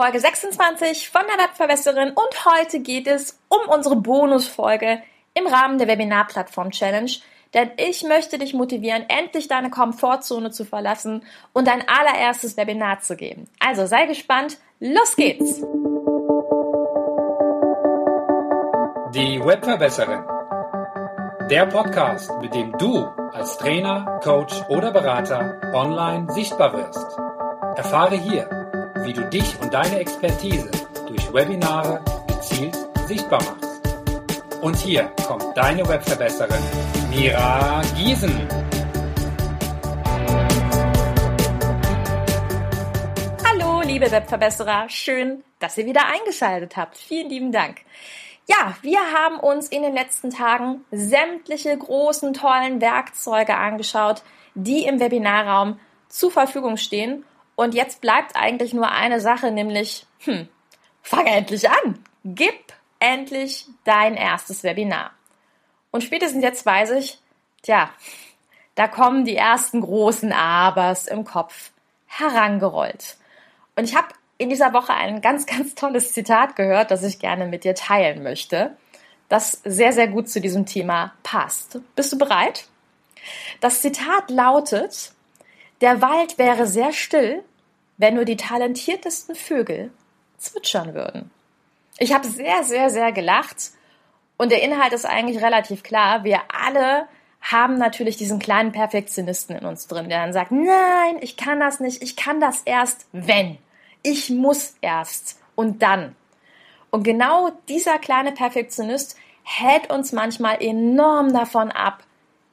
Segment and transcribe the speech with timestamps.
[0.00, 5.02] Folge 26 von der Webverbesserin und heute geht es um unsere Bonusfolge
[5.34, 7.10] im Rahmen der Webinar-Plattform Challenge,
[7.52, 13.16] denn ich möchte dich motivieren, endlich deine Komfortzone zu verlassen und dein allererstes Webinar zu
[13.16, 13.48] geben.
[13.58, 15.62] Also sei gespannt, los geht's!
[19.16, 20.22] Die Webverbesserin.
[21.50, 27.18] Der Podcast, mit dem du als Trainer, Coach oder Berater online sichtbar wirst.
[27.76, 28.57] Erfahre hier,
[29.04, 30.70] wie du dich und deine Expertise
[31.06, 32.76] durch Webinare gezielt
[33.06, 33.80] sichtbar machst.
[34.62, 36.62] Und hier kommt deine Webverbesserin
[37.10, 38.48] Mira Giesen.
[43.44, 46.96] Hallo, liebe Webverbesserer, schön, dass ihr wieder eingeschaltet habt.
[46.96, 47.82] Vielen lieben Dank.
[48.46, 54.22] Ja, wir haben uns in den letzten Tagen sämtliche großen, tollen Werkzeuge angeschaut,
[54.54, 57.24] die im Webinarraum zur Verfügung stehen
[57.58, 60.48] und jetzt bleibt eigentlich nur eine Sache, nämlich, hm,
[61.02, 61.98] fang endlich an.
[62.22, 62.54] Gib
[63.00, 65.10] endlich dein erstes Webinar.
[65.90, 67.18] Und spätestens jetzt weiß ich,
[67.62, 67.90] tja,
[68.76, 71.72] da kommen die ersten großen Abers im Kopf
[72.06, 73.16] herangerollt.
[73.74, 77.46] Und ich habe in dieser Woche ein ganz, ganz tolles Zitat gehört, das ich gerne
[77.46, 78.76] mit dir teilen möchte,
[79.28, 81.80] das sehr, sehr gut zu diesem Thema passt.
[81.96, 82.68] Bist du bereit?
[83.60, 85.12] Das Zitat lautet,
[85.80, 87.44] der Wald wäre sehr still,
[87.98, 89.90] wenn nur die talentiertesten Vögel
[90.38, 91.30] zwitschern würden.
[91.98, 93.72] Ich habe sehr, sehr, sehr gelacht
[94.36, 96.24] und der Inhalt ist eigentlich relativ klar.
[96.24, 97.06] Wir alle
[97.40, 101.80] haben natürlich diesen kleinen Perfektionisten in uns drin, der dann sagt, nein, ich kann das
[101.80, 103.58] nicht, ich kann das erst, wenn.
[104.02, 106.14] Ich muss erst und dann.
[106.90, 112.04] Und genau dieser kleine Perfektionist hält uns manchmal enorm davon ab,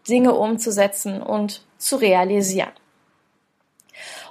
[0.08, 2.72] Dinge umzusetzen und zu realisieren.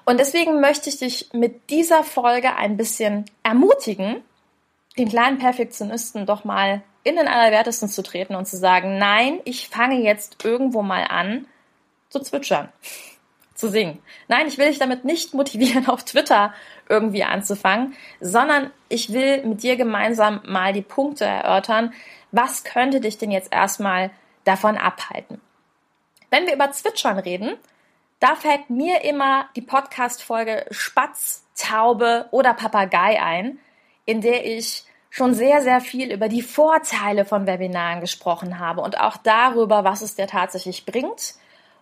[0.05, 4.23] Und deswegen möchte ich dich mit dieser Folge ein bisschen ermutigen,
[4.99, 9.69] den kleinen Perfektionisten doch mal in den Allerwertesten zu treten und zu sagen, nein, ich
[9.69, 11.47] fange jetzt irgendwo mal an
[12.09, 12.69] zu zwitschern,
[13.55, 13.99] zu singen.
[14.29, 16.53] Nein, ich will dich damit nicht motivieren, auf Twitter
[16.89, 21.93] irgendwie anzufangen, sondern ich will mit dir gemeinsam mal die Punkte erörtern,
[22.31, 24.11] was könnte dich denn jetzt erstmal
[24.45, 25.41] davon abhalten.
[26.31, 27.57] Wenn wir über Zwitschern reden,
[28.25, 33.59] da fällt mir immer die Podcast-Folge Spatz, Taube oder Papagei ein,
[34.07, 38.99] in der ich schon sehr, sehr viel über die Vorteile von Webinaren gesprochen habe und
[38.99, 41.35] auch darüber, was es dir tatsächlich bringt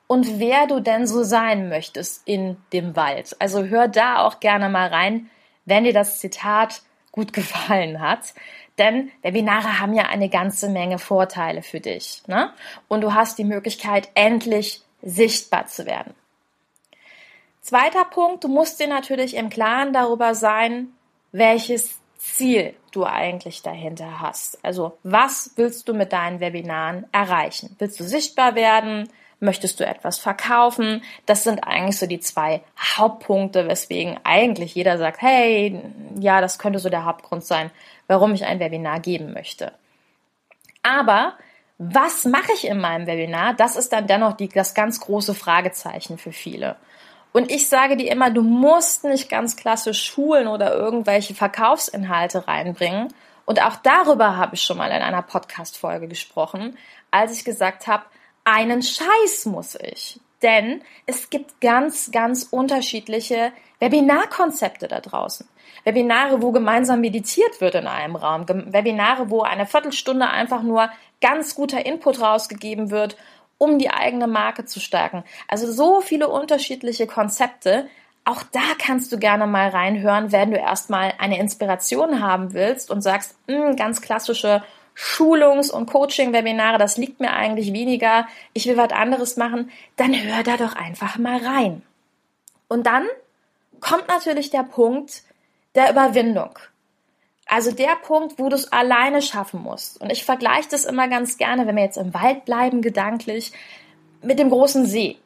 [0.09, 3.37] und wer du denn so sein möchtest in dem Wald.
[3.39, 5.31] Also hör da auch gerne mal rein,
[5.65, 6.83] wenn dir das Zitat
[7.13, 8.35] gut gefallen hat.
[8.79, 12.25] Denn Webinare haben ja eine ganze Menge Vorteile für dich.
[12.27, 12.53] Ne?
[12.89, 16.15] Und du hast die Möglichkeit, endlich sichtbar zu werden.
[17.63, 20.89] Zweiter Punkt, du musst dir natürlich im Klaren darüber sein,
[21.31, 24.63] welches Ziel du eigentlich dahinter hast.
[24.65, 27.77] Also was willst du mit deinen Webinaren erreichen?
[27.79, 29.09] Willst du sichtbar werden?
[29.39, 31.03] Möchtest du etwas verkaufen?
[31.25, 32.63] Das sind eigentlich so die zwei
[32.97, 35.83] Hauptpunkte, weswegen eigentlich jeder sagt, hey,
[36.19, 37.71] ja, das könnte so der Hauptgrund sein,
[38.09, 39.73] warum ich ein Webinar geben möchte.
[40.83, 41.35] Aber
[41.79, 43.55] was mache ich in meinem Webinar?
[43.55, 46.77] Das ist dann dennoch die, das ganz große Fragezeichen für viele.
[47.33, 53.13] Und ich sage dir immer, du musst nicht ganz klassisch Schulen oder irgendwelche Verkaufsinhalte reinbringen.
[53.45, 56.77] Und auch darüber habe ich schon mal in einer Podcast-Folge gesprochen,
[57.11, 58.05] als ich gesagt habe,
[58.45, 60.21] einen Scheiß muss ich.
[60.43, 65.49] Denn es gibt ganz, ganz unterschiedliche Webinarkonzepte da draußen.
[65.85, 68.47] Webinare, wo gemeinsam meditiert wird in einem Raum.
[68.49, 73.17] Webinare, wo eine Viertelstunde einfach nur ganz guter Input rausgegeben wird
[73.63, 75.23] um die eigene Marke zu stärken.
[75.47, 77.87] Also so viele unterschiedliche Konzepte.
[78.25, 83.03] Auch da kannst du gerne mal reinhören, wenn du erstmal eine Inspiration haben willst und
[83.03, 84.65] sagst, hm, ganz klassische
[84.95, 90.43] Schulungs- und Coaching-Webinare, das liegt mir eigentlich weniger, ich will was anderes machen, dann hör
[90.43, 91.83] da doch einfach mal rein.
[92.67, 93.07] Und dann
[93.79, 95.23] kommt natürlich der Punkt
[95.77, 96.59] der Überwindung.
[97.55, 100.01] Also der Punkt, wo du es alleine schaffen musst.
[100.01, 103.53] Und ich vergleiche das immer ganz gerne, wenn wir jetzt im Wald bleiben, gedanklich,
[104.23, 105.19] mit dem großen See.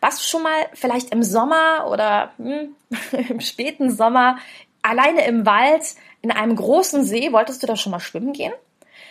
[0.00, 2.74] Warst du schon mal vielleicht im Sommer oder hm,
[3.28, 4.38] im späten Sommer
[4.82, 7.30] alleine im Wald in einem großen See?
[7.30, 8.52] Wolltest du da schon mal schwimmen gehen?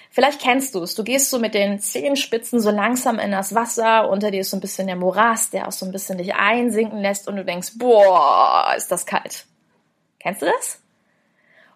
[0.09, 0.95] Vielleicht kennst du es.
[0.95, 4.09] Du gehst so mit den Zehenspitzen so langsam in das Wasser.
[4.09, 6.99] Unter dir ist so ein bisschen der Morast, der auch so ein bisschen dich einsinken
[6.99, 9.45] lässt und du denkst, boah, ist das kalt.
[10.19, 10.81] Kennst du das?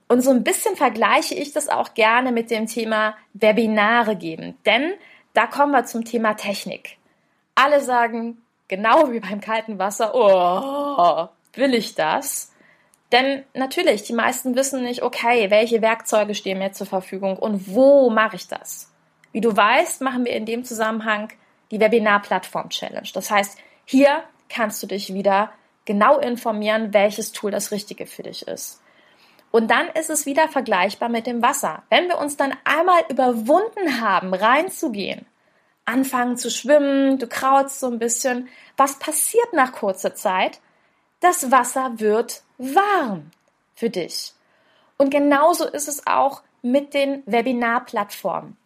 [0.07, 4.93] Und so ein bisschen vergleiche ich das auch gerne mit dem Thema Webinare geben, denn
[5.33, 6.97] da kommen wir zum Thema Technik.
[7.55, 12.51] Alle sagen, genau wie beim kalten Wasser, oh, will ich das?
[13.11, 18.09] Denn natürlich, die meisten wissen nicht, okay, welche Werkzeuge stehen mir zur Verfügung und wo
[18.09, 18.91] mache ich das?
[19.31, 21.29] Wie du weißt, machen wir in dem Zusammenhang
[21.71, 23.09] die Webinar-Plattform-Challenge.
[23.13, 25.51] Das heißt, hier kannst du dich wieder
[25.85, 28.81] genau informieren, welches Tool das Richtige für dich ist.
[29.55, 31.83] Und dann ist es wieder vergleichbar mit dem Wasser.
[31.89, 35.25] Wenn wir uns dann einmal überwunden haben, reinzugehen,
[35.85, 40.59] anfangen zu schwimmen, du krautst so ein bisschen, was passiert nach kurzer Zeit?
[41.21, 43.31] Das Wasser wird warm
[43.75, 44.33] für dich.
[44.97, 48.57] Und genauso ist es auch mit den Webinar-Plattformen.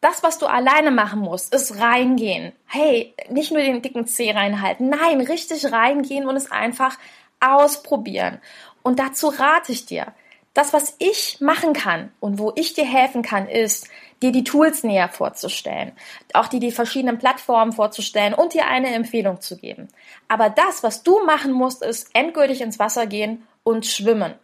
[0.00, 2.52] Das, was du alleine machen musst, ist reingehen.
[2.66, 4.88] Hey, nicht nur den dicken Zeh reinhalten.
[4.88, 6.96] Nein, richtig reingehen und es einfach
[7.40, 8.40] ausprobieren.
[8.84, 10.14] Und dazu rate ich dir.
[10.58, 13.86] Das, was ich machen kann und wo ich dir helfen kann, ist,
[14.20, 15.92] dir die Tools näher vorzustellen,
[16.34, 19.86] auch dir die verschiedenen Plattformen vorzustellen und dir eine Empfehlung zu geben.
[20.26, 24.34] Aber das, was du machen musst, ist endgültig ins Wasser gehen und schwimmen.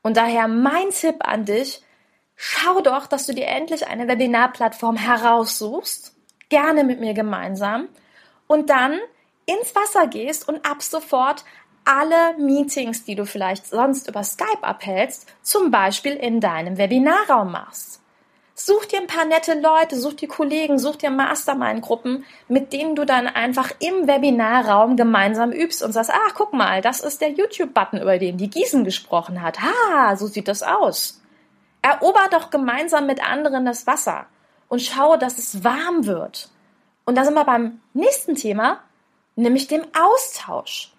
[0.00, 1.82] Und daher mein Tipp an dich,
[2.36, 6.14] schau doch, dass du dir endlich eine Webinarplattform heraussuchst,
[6.48, 7.88] gerne mit mir gemeinsam,
[8.46, 8.98] und dann
[9.44, 11.44] ins Wasser gehst und ab sofort
[11.84, 18.00] alle Meetings, die du vielleicht sonst über Skype abhältst, zum Beispiel in deinem Webinarraum machst.
[18.62, 23.06] Such dir ein paar nette Leute, such dir Kollegen, such dir Mastermind-Gruppen, mit denen du
[23.06, 28.02] dann einfach im Webinarraum gemeinsam übst und sagst, ach, guck mal, das ist der YouTube-Button,
[28.02, 29.60] über den die Gießen gesprochen hat.
[29.62, 31.22] Ha, so sieht das aus.
[31.80, 34.26] Erober doch gemeinsam mit anderen das Wasser
[34.68, 36.50] und schaue, dass es warm wird.
[37.06, 38.80] Und da sind wir beim nächsten Thema,
[39.36, 40.92] nämlich dem Austausch.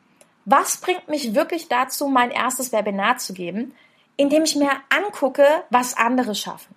[0.46, 3.76] Was bringt mich wirklich dazu, mein erstes Webinar zu geben,
[4.18, 6.76] indem ich mir angucke, was andere schaffen?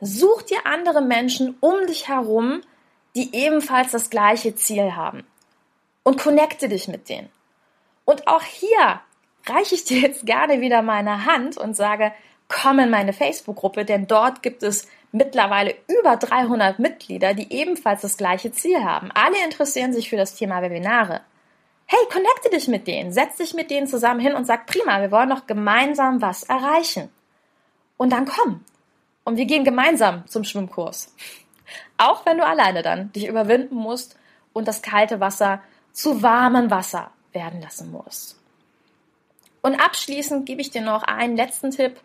[0.00, 2.60] Such dir andere Menschen um dich herum,
[3.16, 5.24] die ebenfalls das gleiche Ziel haben.
[6.02, 7.30] Und connecte dich mit denen.
[8.04, 9.00] Und auch hier
[9.46, 12.12] reiche ich dir jetzt gerne wieder meine Hand und sage,
[12.48, 18.16] komm in meine Facebook-Gruppe, denn dort gibt es mittlerweile über 300 Mitglieder, die ebenfalls das
[18.16, 19.10] gleiche Ziel haben.
[19.12, 21.22] Alle interessieren sich für das Thema Webinare.
[21.86, 25.10] Hey, connecte dich mit denen, setz dich mit denen zusammen hin und sag, prima, wir
[25.10, 27.10] wollen doch gemeinsam was erreichen.
[27.96, 28.64] Und dann komm.
[29.24, 31.14] Und wir gehen gemeinsam zum Schwimmkurs.
[31.98, 34.16] Auch wenn du alleine dann dich überwinden musst
[34.52, 38.38] und das kalte Wasser zu warmem Wasser werden lassen musst.
[39.62, 42.00] Und abschließend gebe ich dir noch einen letzten Tipp,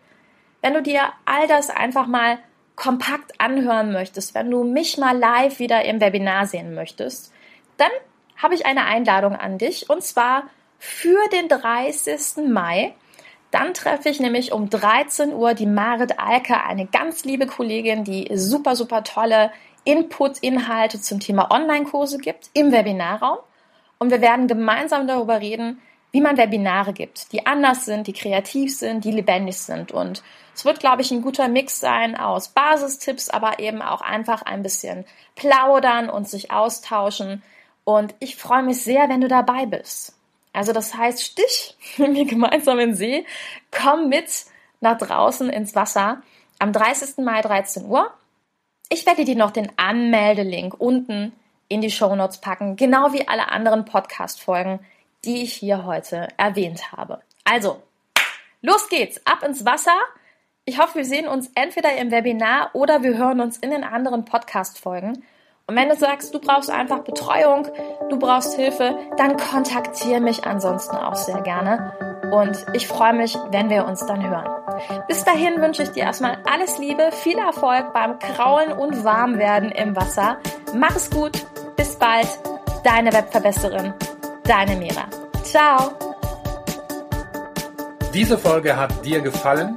[0.62, 2.38] wenn du dir all das einfach mal
[2.76, 7.32] kompakt anhören möchtest, wenn du mich mal live wieder im Webinar sehen möchtest,
[7.76, 7.90] dann
[8.42, 10.44] habe ich eine Einladung an dich und zwar
[10.78, 12.48] für den 30.
[12.48, 12.94] Mai.
[13.50, 18.30] Dann treffe ich nämlich um 13 Uhr die Marit Alke, eine ganz liebe Kollegin, die
[18.34, 19.50] super, super tolle
[19.84, 23.38] Input-Inhalte zum Thema Online-Kurse gibt im Webinarraum.
[23.98, 25.80] Und wir werden gemeinsam darüber reden,
[26.12, 29.92] wie man Webinare gibt, die anders sind, die kreativ sind, die lebendig sind.
[29.92, 30.22] Und
[30.54, 34.62] es wird, glaube ich, ein guter Mix sein aus Basistipps, aber eben auch einfach ein
[34.62, 35.04] bisschen
[35.36, 37.42] plaudern und sich austauschen.
[37.96, 40.14] Und ich freue mich sehr, wenn du dabei bist.
[40.52, 43.24] Also das heißt, stich mit mir gemeinsam in See,
[43.70, 44.44] komm mit
[44.80, 46.22] nach draußen ins Wasser
[46.58, 47.18] am 30.
[47.18, 48.12] Mai 13 Uhr.
[48.88, 51.32] Ich werde dir noch den Anmeldelink unten
[51.68, 54.80] in die Show Notes packen, genau wie alle anderen Podcast-Folgen
[55.24, 57.20] die ich hier heute erwähnt habe.
[57.44, 57.82] Also,
[58.62, 59.98] los geht's, ab ins Wasser.
[60.64, 64.24] Ich hoffe, wir sehen uns entweder im Webinar oder wir hören uns in den anderen
[64.24, 65.24] Podcast-Folgen.
[65.70, 67.68] Und wenn du sagst, du brauchst einfach Betreuung,
[68.08, 71.92] du brauchst Hilfe, dann kontaktiere mich ansonsten auch sehr gerne.
[72.32, 74.50] Und ich freue mich, wenn wir uns dann hören.
[75.06, 79.94] Bis dahin wünsche ich dir erstmal alles Liebe, viel Erfolg beim Kraulen und Warmwerden im
[79.94, 80.38] Wasser.
[80.74, 81.40] Mach es gut,
[81.76, 82.26] bis bald,
[82.82, 83.94] deine Webverbesserin
[84.42, 85.04] Deine Mira.
[85.44, 85.92] Ciao.
[88.12, 89.76] Diese Folge hat dir gefallen?